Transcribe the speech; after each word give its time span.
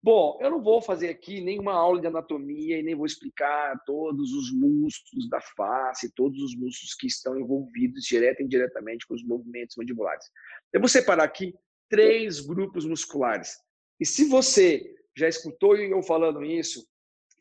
Bom, 0.00 0.38
eu 0.40 0.48
não 0.50 0.62
vou 0.62 0.80
fazer 0.80 1.08
aqui 1.08 1.40
nenhuma 1.40 1.72
aula 1.72 2.00
de 2.00 2.06
anatomia 2.06 2.78
e 2.78 2.82
nem 2.82 2.94
vou 2.94 3.04
explicar 3.04 3.76
todos 3.84 4.32
os 4.32 4.52
músculos 4.52 5.28
da 5.28 5.40
face, 5.40 6.14
todos 6.14 6.40
os 6.40 6.54
músculos 6.54 6.94
que 6.94 7.08
estão 7.08 7.38
envolvidos 7.38 8.04
direta 8.04 8.40
e 8.40 8.44
indiretamente 8.44 9.06
com 9.06 9.14
os 9.14 9.24
movimentos 9.24 9.74
mandibulares. 9.76 10.24
Eu 10.72 10.78
vou 10.78 10.88
separar 10.88 11.24
aqui 11.24 11.52
três 11.88 12.38
grupos 12.38 12.84
musculares. 12.84 13.58
E 13.98 14.06
se 14.06 14.26
você 14.26 14.94
já 15.16 15.28
escutou 15.28 15.76
eu 15.76 16.00
falando 16.02 16.44
isso, 16.44 16.86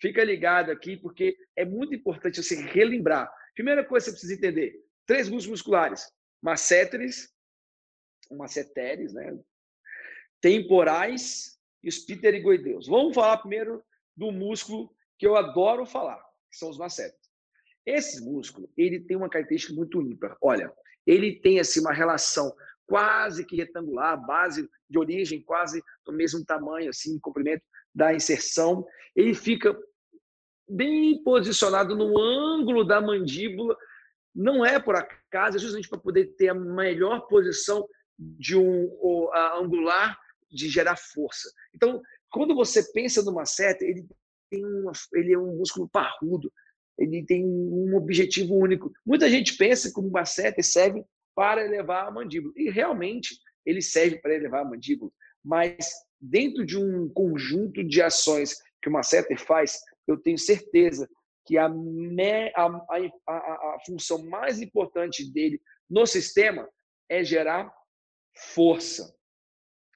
fica 0.02 0.24
ligado 0.24 0.72
aqui, 0.72 0.98
porque 0.98 1.38
é 1.56 1.64
muito 1.64 1.94
importante 1.94 2.42
você 2.42 2.56
relembrar. 2.56 3.32
Primeira 3.54 3.86
coisa 3.86 4.06
que 4.06 4.12
você 4.12 4.28
precisa 4.28 4.34
entender: 4.34 4.84
três 5.06 5.30
músculos 5.30 5.60
musculares: 5.60 6.12
masséteres, 6.42 7.32
masseteres, 8.32 9.14
né? 9.14 9.38
temporais 10.42 11.57
e 11.84 11.90
os 11.90 12.00
pterigoideus. 12.00 12.88
Vamos 12.88 13.16
falar 13.16 13.38
primeiro 13.38 13.84
do 14.16 14.32
músculo 14.32 14.92
que 15.18 15.26
eu 15.28 15.36
adoro 15.36 15.86
falar, 15.86 16.22
que 16.52 16.58
são 16.58 16.70
os 16.70 16.78
massetes. 16.78 17.28
Esse 17.86 18.22
músculo, 18.22 18.70
ele 18.76 19.00
tem 19.00 19.16
uma 19.16 19.30
característica 19.30 19.74
muito 19.74 20.02
ímpar. 20.02 20.38
Olha, 20.42 20.72
ele 21.06 21.40
tem 21.40 21.60
assim 21.60 21.80
uma 21.80 21.94
relação 21.94 22.54
quase 22.86 23.46
que 23.46 23.56
retangular, 23.56 24.26
base 24.26 24.70
de 24.90 24.98
origem 24.98 25.42
quase 25.42 25.84
do 26.06 26.14
mesmo 26.14 26.44
tamanho, 26.46 26.90
assim, 26.90 27.20
comprimento 27.20 27.64
da 27.94 28.14
inserção. 28.14 28.86
Ele 29.16 29.34
fica 29.34 29.78
bem 30.70 31.22
posicionado 31.24 31.96
no 31.96 32.20
ângulo 32.20 32.84
da 32.84 33.00
mandíbula. 33.00 33.78
Não 34.36 34.66
é 34.66 34.80
por 34.80 34.96
acaso, 34.96 35.58
é 35.58 35.60
justamente 35.60 35.90
para 35.90 36.00
poder 36.00 36.36
ter 36.38 36.50
a 36.50 36.54
melhor 36.54 37.22
posição 37.28 37.88
de 38.18 38.56
um 38.56 39.30
angular 39.56 40.20
de 40.50 40.70
gerar 40.70 40.96
força. 40.96 41.50
Então, 41.74 42.02
quando 42.32 42.56
você 42.56 42.84
pensa 42.92 43.22
numa 43.24 43.46
seta, 43.46 43.86
ele 43.86 44.06
tem 44.50 44.66
uma, 44.66 44.92
ele 45.14 45.34
é 45.34 45.38
um 45.38 45.58
músculo 45.58 45.90
parrudo, 45.90 46.52
ele 46.98 47.26
tem 47.26 47.46
um 47.46 47.96
objetivo 47.96 48.56
único. 48.56 48.92
Muita 49.06 49.30
gente 49.30 49.56
pensa 49.56 49.92
que 49.94 50.00
uma 50.00 50.26
seta 50.26 50.62
serve 50.64 51.04
para 51.36 51.64
elevar 51.64 52.08
a 52.08 52.12
mandíbula, 52.12 52.54
e 52.58 52.70
realmente 52.70 53.38
ele 53.66 53.82
serve 53.82 54.20
para 54.20 54.34
elevar 54.34 54.62
a 54.62 54.70
mandíbula, 54.70 55.12
mas 55.44 55.92
dentro 56.20 56.66
de 56.66 56.78
um 56.78 57.10
conjunto 57.10 57.84
de 57.84 58.02
ações 58.02 58.56
que 58.82 58.90
uma 58.90 59.04
seta 59.04 59.38
faz, 59.38 59.80
eu 60.08 60.18
tenho 60.18 60.38
certeza 60.38 61.08
que 61.46 61.58
a, 61.58 61.70
me, 61.70 62.52
a, 62.56 62.66
a, 62.66 63.36
a 63.36 63.78
função 63.86 64.24
mais 64.26 64.60
importante 64.60 65.32
dele 65.32 65.62
no 65.90 66.06
sistema 66.06 66.68
é 67.10 67.24
gerar 67.24 67.72
força. 68.54 69.16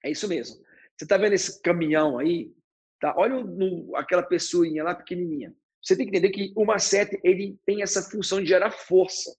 É 0.04 0.12
isso 0.12 0.28
mesmo. 0.28 0.58
Você 0.98 1.06
está 1.06 1.18
vendo 1.18 1.34
esse 1.34 1.62
caminhão 1.62 2.18
aí? 2.18 2.54
Tá? 3.00 3.14
Olha 3.18 3.44
no, 3.44 3.96
aquela 3.96 4.24
pessoinha 4.24 4.84
lá 4.84 4.94
pequenininha. 4.94 5.54
Você 5.82 5.96
tem 5.96 6.06
que 6.06 6.12
entender 6.12 6.30
que 6.30 6.54
o 6.56 6.64
macete 6.64 7.20
ele 7.24 7.58
tem 7.66 7.82
essa 7.82 8.04
função 8.04 8.40
de 8.40 8.48
gerar 8.48 8.72
força. 8.72 9.36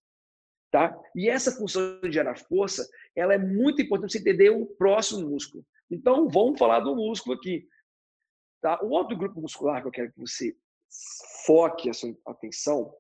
Tá? 0.71 0.99
E 1.15 1.29
essa 1.29 1.53
função 1.53 2.01
de 2.01 2.11
gerar 2.11 2.35
força, 2.35 2.89
ela 3.15 3.35
é 3.35 3.39
muito 3.39 3.83
importante 3.83 4.13
você 4.13 4.19
entender 4.19 4.51
o 4.51 4.67
próximo 4.67 5.29
músculo. 5.29 5.65
Então, 5.91 6.29
vamos 6.29 6.59
falar 6.59 6.81
do 6.81 6.97
músculo 6.97 7.37
aqui. 7.37 7.69
Tá? 8.61 8.83
O 8.83 8.89
outro 8.89 9.17
grupo 9.17 9.41
muscular 9.41 9.83
que 9.83 9.89
eu 9.89 9.93
quero 9.93 10.13
que 10.13 10.19
você 10.19 10.57
foque 11.47 11.91
a 11.91 11.93
sua 11.93 12.17
atenção 12.27 12.93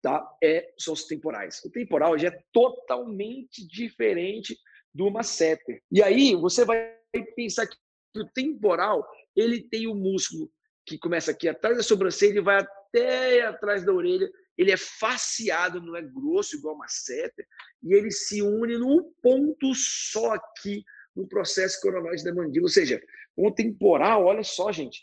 tá? 0.00 0.26
é, 0.42 0.72
são 0.78 0.94
os 0.94 1.04
temporais. 1.04 1.62
O 1.64 1.70
temporal 1.70 2.18
já 2.18 2.28
é 2.28 2.42
totalmente 2.52 3.66
diferente 3.66 4.56
do 4.94 5.10
masseter. 5.10 5.82
E 5.90 6.02
aí 6.02 6.34
você 6.34 6.64
vai 6.64 6.94
pensar 7.36 7.66
que 7.66 7.76
o 8.16 8.24
temporal 8.26 9.06
ele 9.36 9.62
tem 9.62 9.86
o 9.86 9.94
músculo 9.94 10.50
que 10.84 10.98
começa 10.98 11.30
aqui 11.30 11.48
atrás 11.48 11.76
da 11.76 11.82
sobrancelha 11.82 12.38
e 12.38 12.42
vai 12.42 12.58
até 12.60 13.42
atrás 13.42 13.84
da 13.84 13.92
orelha. 13.92 14.30
Ele 14.58 14.72
é 14.72 14.76
faceado, 14.76 15.80
não 15.80 15.96
é 15.96 16.02
grosso 16.02 16.56
igual 16.56 16.74
uma 16.74 16.88
seta, 16.88 17.42
e 17.82 17.94
ele 17.94 18.10
se 18.10 18.42
une 18.42 18.76
num 18.76 19.12
ponto 19.22 19.72
só 19.74 20.34
aqui 20.34 20.84
no 21.14 21.26
processo 21.26 21.80
coronoide 21.80 22.24
da 22.24 22.34
mandíbula. 22.34 22.64
Ou 22.64 22.68
seja, 22.68 23.00
o 23.36 23.50
temporal, 23.50 24.24
olha 24.24 24.42
só, 24.42 24.70
gente, 24.70 25.02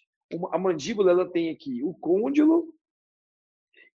a 0.51 0.57
mandíbula 0.59 1.11
ela 1.11 1.31
tem 1.31 1.49
aqui 1.49 1.81
o 1.83 1.93
côndilo 1.93 2.73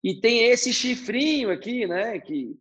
e 0.04 0.20
tem 0.20 0.46
esse 0.46 0.74
chifrinho 0.74 1.52
aqui, 1.52 1.86
né, 1.86 2.20
que 2.20 2.58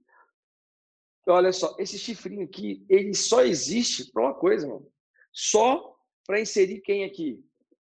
olha 1.27 1.53
só, 1.53 1.75
esse 1.79 1.99
chifrinho 1.99 2.45
aqui, 2.45 2.85
ele 2.89 3.15
só 3.15 3.43
existe 3.43 4.11
para 4.11 4.23
uma 4.23 4.35
coisa, 4.35 4.67
mano. 4.67 4.91
Só 5.33 5.97
para 6.27 6.41
inserir 6.41 6.81
quem 6.81 7.05
aqui? 7.05 7.45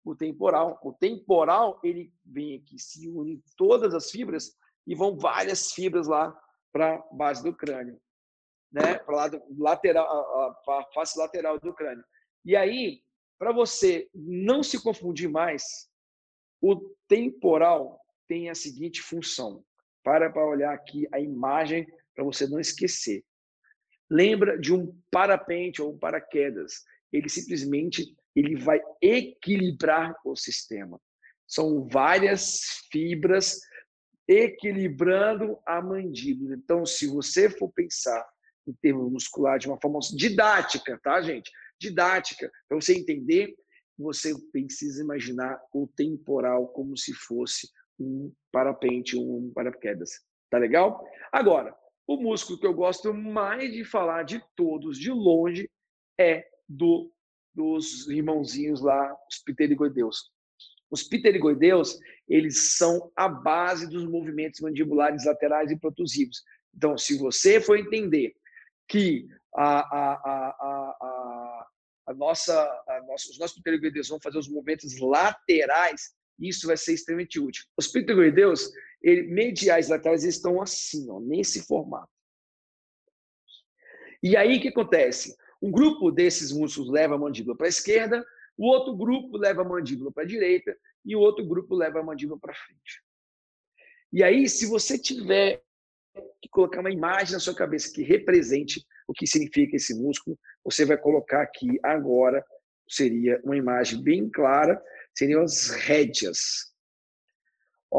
O 0.03 0.15
temporal. 0.15 0.79
O 0.83 0.93
temporal, 0.93 1.79
ele 1.83 2.13
vem 2.25 2.55
aqui, 2.55 2.79
se 2.79 3.07
une 3.09 3.41
todas 3.55 3.93
as 3.93 4.09
fibras 4.09 4.55
e 4.85 4.95
vão 4.95 5.17
várias 5.17 5.71
fibras 5.71 6.07
lá 6.07 6.35
para 6.71 7.03
base 7.11 7.43
do 7.43 7.53
crânio, 7.53 7.99
né? 8.71 8.97
Para 8.99 9.15
lado 9.15 9.41
lateral, 9.57 10.05
a, 10.05 10.79
a 10.79 10.85
face 10.93 11.19
lateral 11.19 11.59
do 11.59 11.73
crânio. 11.73 12.03
E 12.45 12.55
aí, 12.55 13.03
para 13.37 13.51
você 13.51 14.09
não 14.13 14.63
se 14.63 14.81
confundir 14.81 15.29
mais, 15.29 15.89
o 16.61 16.75
temporal 17.07 17.99
tem 18.27 18.49
a 18.49 18.55
seguinte 18.55 19.01
função. 19.01 19.63
Para 20.03 20.31
para 20.31 20.45
olhar 20.45 20.73
aqui 20.73 21.07
a 21.11 21.19
imagem 21.19 21.85
para 22.17 22.25
você 22.25 22.47
não 22.47 22.59
esquecer. 22.59 23.23
Lembra 24.09 24.57
de 24.59 24.73
um 24.73 24.99
parapente 25.11 25.81
ou 25.81 25.93
um 25.93 25.99
paraquedas. 25.99 26.83
Ele 27.13 27.29
simplesmente 27.29 28.15
ele 28.35 28.55
vai 28.55 28.81
equilibrar 29.01 30.15
o 30.25 30.35
sistema. 30.35 30.99
São 31.47 31.87
várias 31.87 32.61
fibras 32.91 33.59
equilibrando 34.27 35.59
a 35.65 35.81
mandíbula. 35.81 36.55
Então, 36.55 36.85
se 36.85 37.07
você 37.07 37.49
for 37.49 37.71
pensar 37.71 38.27
em 38.67 38.73
termos 38.81 39.11
muscular 39.11 39.59
de 39.59 39.67
uma 39.67 39.79
forma 39.79 39.99
didática, 40.15 40.99
tá, 41.03 41.21
gente? 41.21 41.51
Didática, 41.79 42.51
para 42.67 42.79
você 42.79 42.97
entender, 42.97 43.55
você 43.97 44.33
precisa 44.51 45.01
imaginar 45.01 45.59
o 45.71 45.87
temporal 45.87 46.67
como 46.69 46.97
se 46.97 47.13
fosse 47.13 47.69
um 47.99 48.31
parapente, 48.51 49.17
um 49.17 49.51
paraquedas. 49.53 50.09
Tá 50.49 50.57
legal? 50.57 51.03
Agora, 51.31 51.75
o 52.07 52.17
músculo 52.17 52.57
que 52.57 52.65
eu 52.65 52.73
gosto 52.73 53.13
mais 53.13 53.71
de 53.71 53.83
falar 53.83 54.23
de 54.23 54.41
todos, 54.55 54.97
de 54.97 55.11
longe, 55.11 55.69
é 56.17 56.47
do 56.67 57.11
dos 57.53 58.07
irmãozinhos 58.07 58.81
lá, 58.81 59.11
os 59.27 59.39
pterigoideus. 59.39 60.31
Os 60.91 61.01
pterigoideus, 61.01 61.97
eles 62.29 62.77
são 62.77 63.11
a 63.15 63.27
base 63.27 63.89
dos 63.89 64.05
movimentos 64.05 64.59
mandibulares 64.59 65.25
laterais 65.25 65.71
e 65.71 65.79
protusivos. 65.79 66.43
Então, 66.75 66.95
se 66.95 67.17
você 67.17 67.59
for 67.59 67.75
entender 67.75 68.35
que 68.87 69.27
a, 69.55 69.79
a, 69.79 70.13
a, 70.13 70.47
a, 71.01 71.67
a 72.09 72.13
nossa, 72.13 72.53
a 72.87 73.01
nossa, 73.07 73.31
os 73.31 73.39
nossos 73.39 73.59
pterigoideus 73.59 74.07
vão 74.07 74.19
fazer 74.21 74.37
os 74.37 74.47
movimentos 74.47 74.99
laterais, 74.99 76.13
isso 76.39 76.67
vai 76.67 76.77
ser 76.77 76.93
extremamente 76.93 77.39
útil. 77.39 77.65
Os 77.75 77.87
pterigoideus, 77.87 78.71
ele, 79.07 79.23
mediais 79.23 79.87
laterais 79.87 80.23
estão 80.25 80.61
assim, 80.61 81.09
ó, 81.09 81.19
nesse 81.19 81.61
formato. 81.65 82.11
E 84.21 84.35
aí 84.35 84.57
o 84.57 84.61
que 84.61 84.67
acontece? 84.67 85.35
Um 85.61 85.71
grupo 85.71 86.11
desses 86.11 86.51
músculos 86.51 86.91
leva 86.91 87.15
a 87.15 87.17
mandíbula 87.17 87.55
para 87.55 87.67
a 87.67 87.69
esquerda, 87.69 88.25
o 88.57 88.65
outro 88.65 88.95
grupo 88.95 89.37
leva 89.37 89.61
a 89.61 89.65
mandíbula 89.65 90.11
para 90.11 90.23
a 90.23 90.27
direita 90.27 90.77
e 91.05 91.15
o 91.15 91.19
outro 91.19 91.45
grupo 91.45 91.73
leva 91.73 91.99
a 91.99 92.03
mandíbula 92.03 92.37
para 92.39 92.53
frente. 92.53 93.01
E 94.11 94.23
aí, 94.23 94.49
se 94.49 94.65
você 94.65 94.97
tiver 94.97 95.63
que 96.41 96.49
colocar 96.49 96.81
uma 96.81 96.91
imagem 96.91 97.33
na 97.33 97.39
sua 97.39 97.55
cabeça 97.55 97.93
que 97.93 98.01
represente 98.01 98.85
o 99.07 99.13
que 99.13 99.25
significa 99.25 99.77
esse 99.77 99.93
músculo, 99.93 100.37
você 100.65 100.83
vai 100.83 100.97
colocar 100.97 101.41
aqui 101.43 101.79
agora, 101.81 102.43
seria 102.89 103.39
uma 103.43 103.55
imagem 103.55 104.01
bem 104.01 104.29
clara, 104.29 104.81
seriam 105.15 105.43
as 105.43 105.69
rédeas. 105.69 106.73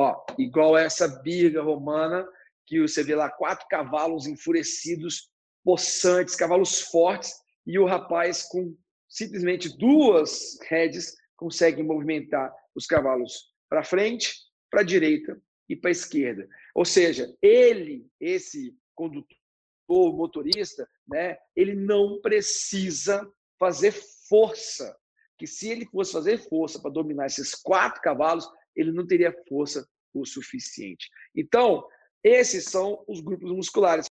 Ó, 0.00 0.24
igual 0.38 0.78
essa 0.78 1.08
birga 1.08 1.60
romana, 1.60 2.24
que 2.64 2.80
você 2.80 3.02
vê 3.02 3.16
lá 3.16 3.28
quatro 3.28 3.66
cavalos 3.66 4.28
enfurecidos, 4.28 5.28
possantes, 5.64 6.36
cavalos 6.36 6.82
fortes, 6.82 7.32
e 7.66 7.80
o 7.80 7.84
rapaz 7.84 8.44
com 8.44 8.76
simplesmente 9.08 9.76
duas 9.76 10.56
rédeas 10.68 11.16
consegue 11.36 11.82
movimentar 11.82 12.54
os 12.76 12.86
cavalos 12.86 13.52
para 13.68 13.82
frente, 13.82 14.36
para 14.70 14.82
a 14.82 14.84
direita 14.84 15.36
e 15.68 15.74
para 15.74 15.90
a 15.90 15.92
esquerda. 15.92 16.48
Ou 16.76 16.84
seja, 16.84 17.34
ele, 17.42 18.06
esse 18.20 18.72
condutor, 18.94 19.26
motorista, 19.88 20.88
né, 21.08 21.36
ele 21.56 21.74
não 21.74 22.20
precisa 22.20 23.28
fazer 23.58 23.90
força. 24.28 24.96
Que 25.36 25.46
se 25.46 25.68
ele 25.68 25.86
fosse 25.86 26.12
fazer 26.12 26.38
força 26.48 26.80
para 26.80 26.92
dominar 26.92 27.26
esses 27.26 27.52
quatro 27.52 28.00
cavalos, 28.00 28.48
ele 28.80 28.92
não 28.92 29.06
teria 29.06 29.34
força 29.48 29.86
o 30.14 30.24
suficiente. 30.24 31.10
Então, 31.34 31.84
esses 32.22 32.64
são 32.64 33.04
os 33.06 33.20
grupos 33.20 33.50
musculares. 33.50 34.06